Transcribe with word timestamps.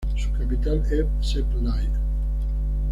Su 0.15 0.31
capital 0.31 0.81
es 0.89 1.05
Sept-Îles. 1.29 1.89